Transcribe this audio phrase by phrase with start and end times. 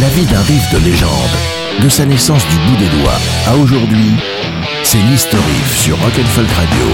[0.00, 4.10] La vie d'un riff de légende, de sa naissance du bout des doigts à aujourd'hui,
[4.82, 5.42] c'est l'History
[5.76, 6.86] sur Rock'n'Folk Radio.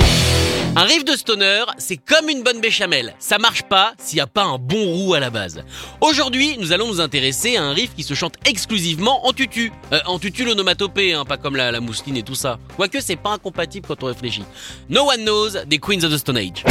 [0.76, 3.14] Un riff de stoner, c'est comme une bonne béchamel.
[3.18, 5.64] Ça marche pas s'il n'y a pas un bon roux à la base.
[6.00, 9.72] Aujourd'hui, nous allons nous intéresser à un riff qui se chante exclusivement en tutu.
[9.92, 12.58] Euh, en tutu l'onomatopée, hein, pas comme la, la mousseline et tout ça.
[12.76, 14.44] Quoique c'est pas incompatible quand on réfléchit.
[14.88, 16.64] No One Knows des Queens of the Stone Age.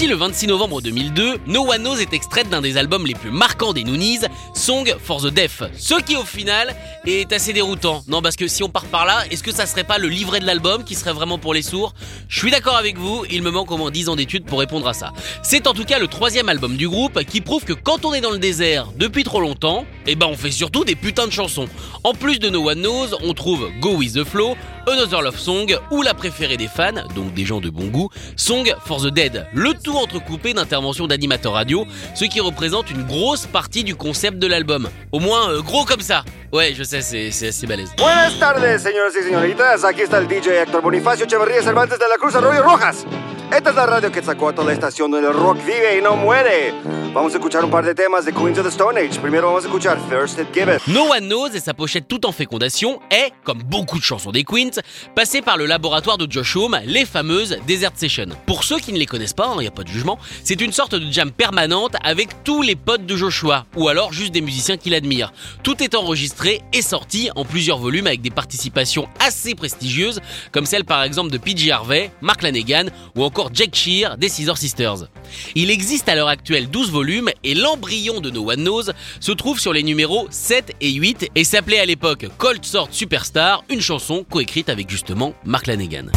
[0.00, 3.30] Sorti le 26 novembre 2002, No One Knows est extraite d'un des albums les plus
[3.30, 4.20] marquants des Noonies,
[4.54, 5.62] Song for the Deaf.
[5.76, 8.02] Ce qui au final est assez déroutant.
[8.08, 10.40] Non, parce que si on part par là, est-ce que ça serait pas le livret
[10.40, 11.92] de l'album qui serait vraiment pour les sourds?
[12.28, 14.88] Je suis d'accord avec vous, il me manque au moins 10 ans d'études pour répondre
[14.88, 15.12] à ça.
[15.42, 18.22] C'est en tout cas le troisième album du groupe qui prouve que quand on est
[18.22, 21.68] dans le désert depuis trop longtemps, eh ben on fait surtout des putains de chansons.
[22.04, 25.66] En plus de No One Knows, on trouve Go With The Flow, Another Love Song
[25.90, 29.46] ou la préférée des fans, donc des gens de bon goût, Song for the Dead.
[29.52, 34.46] Le tout entrecoupé d'interventions d'animateurs radio, ce qui représente une grosse partie du concept de
[34.46, 34.88] l'album.
[35.12, 36.24] Au moins euh, gros comme ça.
[36.52, 37.92] Ouais, je sais, c'est assez balèze.
[37.96, 39.84] Buenas tardes, señores y señoritas.
[39.84, 43.06] Aquí está el DJ Héctor Bonifacio Echeverría Cervantes de la Cruz Arroyo Rojas.
[43.52, 46.72] Esta es la radio Quetzalcoatl, la estación donde el rock vive y no muere.
[47.12, 49.18] Vamos a escuchar un par de temas de Queens of the Stone Age.
[49.18, 50.78] Primero vamos a escuchar First It Give.
[50.86, 54.44] No One Knows et sa pochette tout en fécondation est, comme beaucoup de chansons des
[54.44, 54.80] Queens,
[55.16, 58.28] passée par le laboratoire de Josh Homme, les fameuses Desert Sessions.
[58.46, 60.70] Pour ceux qui ne les connaissent pas, il n'y a pas de jugement, c'est une
[60.70, 64.76] sorte de jam permanente avec tous les potes de Joshua, ou alors juste des musiciens
[64.76, 65.32] qu'il admire.
[65.64, 70.20] Tout est enregistré et sorti en plusieurs volumes avec des participations assez prestigieuses,
[70.52, 74.56] comme celle par exemple de PJ Harvey, Mark Lanegan ou encore Jack Shear des Scissor
[74.56, 75.08] Sisters.
[75.56, 76.99] Il existe à l'heure actuelle 12 volumes
[77.42, 81.44] et l'embryon de No One Knows se trouve sur les numéros 7 et 8 et
[81.44, 86.10] s'appelait à l'époque Cold Sword Superstar, une chanson coécrite avec justement Mark Lanegan.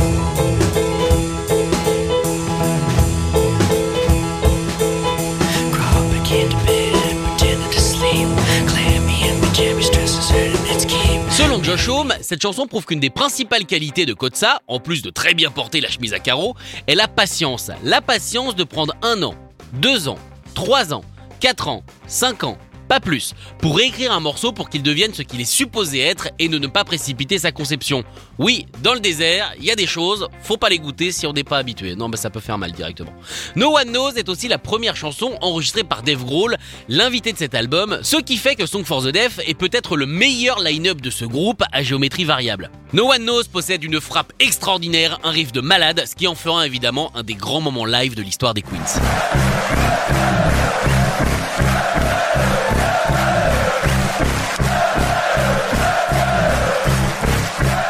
[11.29, 15.09] Selon Josh Homme, cette chanson prouve qu'une des principales qualités de Kotsa, en plus de
[15.09, 16.55] très bien porter la chemise à carreaux,
[16.87, 17.71] est la patience.
[17.83, 19.33] La patience de prendre un an,
[19.73, 20.17] deux ans,
[20.53, 21.03] trois ans,
[21.39, 22.57] quatre ans, cinq ans,
[22.93, 26.47] pas plus, pour réécrire un morceau pour qu'il devienne ce qu'il est supposé être et
[26.47, 28.03] ne pas précipiter sa conception.
[28.37, 31.33] Oui, dans le désert, il y a des choses, faut pas les goûter si on
[31.33, 31.95] n'est pas habitué.
[31.95, 33.11] Non, bah ça peut faire mal directement.
[33.55, 36.55] No One Knows est aussi la première chanson enregistrée par Dave Grohl,
[36.87, 40.05] l'invité de cet album, ce qui fait que Song for the Deaf est peut-être le
[40.05, 42.69] meilleur line-up de ce groupe à géométrie variable.
[42.93, 46.67] No One Knows possède une frappe extraordinaire, un riff de malade, ce qui en fera
[46.67, 49.01] évidemment un des grands moments live de l'histoire des Queens.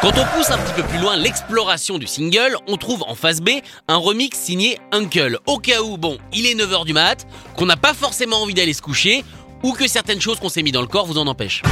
[0.04, 3.40] Quand on pousse un petit peu plus loin l'exploration du single, on trouve en face
[3.40, 3.48] B
[3.88, 5.38] un remix signé Uncle.
[5.46, 7.26] Au cas où, bon, il est 9h du mat,
[7.56, 9.24] qu'on n'a pas forcément envie d'aller se coucher,
[9.62, 11.62] ou que certaines choses qu'on s'est mis dans le corps vous en empêchent.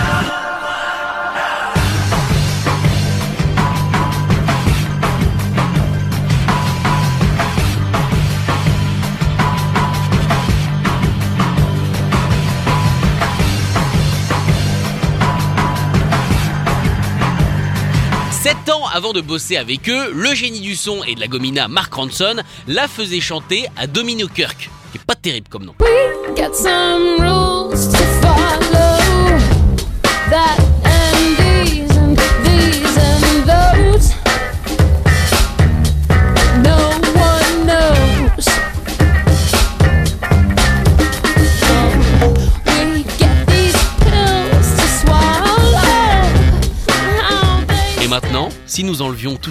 [18.42, 21.68] Sept ans avant de bosser avec eux, le génie du son et de la gomina
[21.68, 25.74] Mark Ronson la faisait chanter à Domino Kirk, qui pas terrible comme nom.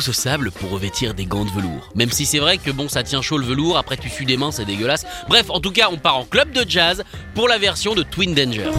[0.01, 1.89] Ce sable pour revêtir des gants de velours.
[1.95, 4.38] Même si c'est vrai que bon, ça tient chaud le velours, après tu sues des
[4.38, 5.06] mains, c'est dégueulasse.
[5.30, 7.03] Bref, en tout cas, on part en club de jazz
[7.36, 8.69] pour la version de Twin Danger.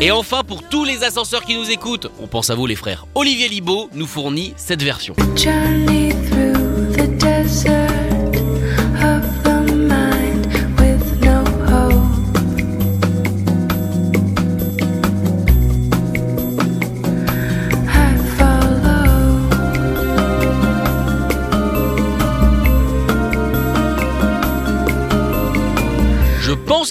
[0.00, 3.06] Et enfin, pour tous les ascenseurs qui nous écoutent, on pense à vous les frères.
[3.16, 5.16] Olivier Libaud nous fournit cette version.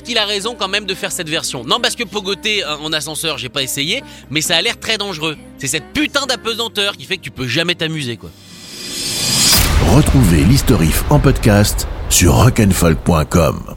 [0.01, 1.63] Qu'il a raison quand même de faire cette version.
[1.63, 4.97] Non, parce que pogoter hein, en ascenseur, j'ai pas essayé, mais ça a l'air très
[4.97, 5.37] dangereux.
[5.57, 8.29] C'est cette putain d'apesanteur qui fait que tu peux jamais t'amuser, quoi.
[9.95, 13.76] Retrouvez l'historif en podcast sur rock'n'folk.com.